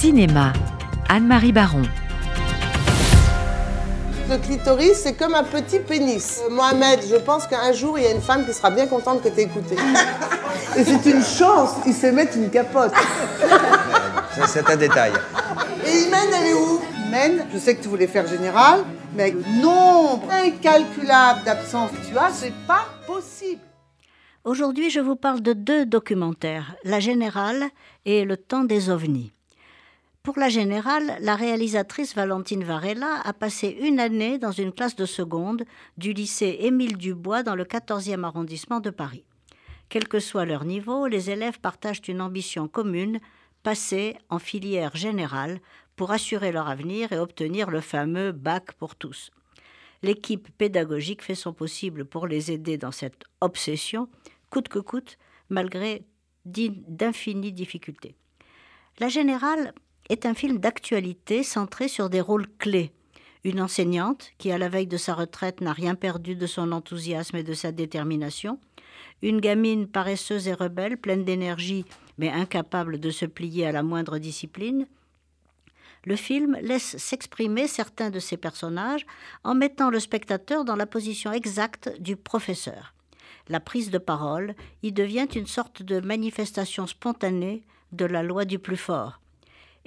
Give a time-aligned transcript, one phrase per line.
[0.00, 0.52] Cinéma,
[1.08, 1.82] Anne-Marie Baron.
[4.30, 6.40] Le clitoris, c'est comme un petit pénis.
[6.44, 9.24] Euh, Mohamed, je pense qu'un jour, il y a une femme qui sera bien contente
[9.24, 9.74] que tu écouté.
[10.76, 12.92] Et c'est une chance, il sait mettre une capote.
[14.46, 15.14] C'est un détail.
[15.84, 16.80] Et Imen, elle est où?
[17.08, 18.84] Imen, je sais que tu voulais faire général,
[19.16, 23.62] mais avec le nombre incalculable d'absences que tu as, c'est pas possible.
[24.44, 27.64] Aujourd'hui, je vous parle de deux documentaires, La Générale
[28.04, 29.32] et Le Temps des ovnis.
[30.22, 35.06] Pour La Générale, la réalisatrice Valentine Varela a passé une année dans une classe de
[35.06, 35.64] seconde
[35.96, 39.24] du lycée Émile Dubois dans le 14e arrondissement de Paris.
[39.88, 43.20] Quel que soit leur niveau, les élèves partagent une ambition commune,
[43.62, 45.60] passer en filière générale
[45.96, 49.30] pour assurer leur avenir et obtenir le fameux bac pour tous.
[50.02, 54.08] L'équipe pédagogique fait son possible pour les aider dans cette obsession,
[54.50, 55.16] coûte que coûte,
[55.48, 56.04] malgré
[56.44, 58.14] d'in- d'infinies difficultés.
[59.00, 59.72] La Générale
[60.08, 62.92] est un film d'actualité centré sur des rôles clés.
[63.44, 67.36] Une enseignante qui, à la veille de sa retraite, n'a rien perdu de son enthousiasme
[67.36, 68.58] et de sa détermination.
[69.22, 71.84] Une gamine paresseuse et rebelle, pleine d'énergie,
[72.18, 74.86] mais incapable de se plier à la moindre discipline.
[76.04, 79.06] Le film laisse s'exprimer certains de ces personnages
[79.44, 82.94] en mettant le spectateur dans la position exacte du professeur.
[83.48, 88.58] La prise de parole y devient une sorte de manifestation spontanée de la loi du
[88.58, 89.20] plus fort.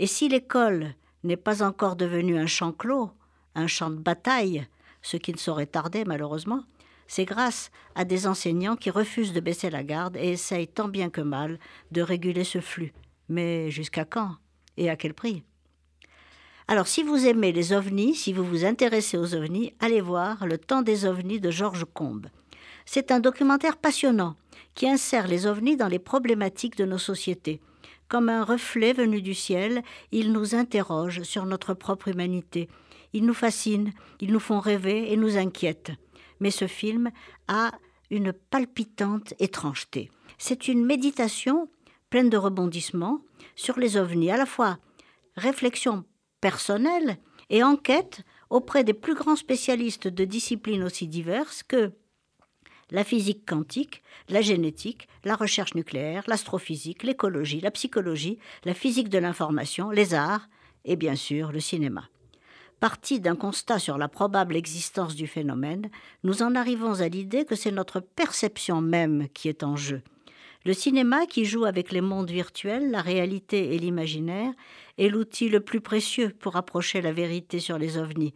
[0.02, 3.12] Et si l'école n'est pas encore devenue un champ clos,
[3.54, 4.66] un champ de bataille,
[5.04, 6.64] ce qui ne saurait tarder malheureusement,
[7.06, 11.12] c'est grâce à des enseignants qui refusent de baisser la garde et essayent tant bien
[11.12, 11.60] que mal
[11.92, 12.94] de réguler ce flux.
[13.30, 14.38] Mais jusqu'à quand
[14.76, 15.44] Et à quel prix?
[16.68, 20.58] Alors, si vous aimez les ovnis, si vous vous intéressez aux ovnis, allez voir Le
[20.58, 22.26] temps des ovnis de Georges Combe.
[22.88, 24.36] C'est un documentaire passionnant
[24.74, 27.62] qui insère les ovnis dans les problématiques de nos sociétés.
[28.12, 32.68] Comme un reflet venu du ciel, ils nous interrogent sur notre propre humanité.
[33.14, 35.94] Ils nous fascinent, ils nous font rêver et nous inquiètent.
[36.42, 37.12] Mais ce film
[37.48, 37.72] a
[38.10, 40.12] une palpitante étrangeté.
[40.38, 41.70] C'est une méditation
[42.10, 43.22] pleine de rebondissements
[43.56, 44.78] sur les ovnis, à la fois
[45.38, 46.04] réflexion
[46.42, 47.18] personnelle
[47.50, 51.94] et enquête auprès des plus grands spécialistes de disciplines aussi diverses que
[52.92, 59.18] la physique quantique, la génétique, la recherche nucléaire, l'astrophysique, l'écologie, la psychologie, la physique de
[59.18, 60.48] l'information, les arts
[60.86, 62.10] et bien sûr le cinéma.
[62.80, 65.90] Parti d'un constat sur la probable existence du phénomène,
[66.24, 70.02] nous en arrivons à l'idée que c'est notre perception même qui est en jeu.
[70.66, 74.54] Le cinéma, qui joue avec les mondes virtuels, la réalité et l'imaginaire,
[74.98, 78.34] est l'outil le plus précieux pour approcher la vérité sur les ovnis.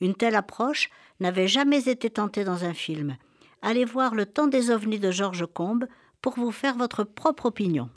[0.00, 3.16] Une telle approche n'avait jamais été tentée dans un film.
[3.64, 5.86] Allez voir Le temps des ovnis de Georges Combe
[6.20, 7.88] pour vous faire votre propre opinion.